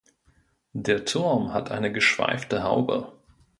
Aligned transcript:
Der 0.73 1.05
Turm 1.05 1.53
hat 1.53 1.69
eine 1.69 1.91
geschweifte 1.91 2.63
Haube. 2.63 3.13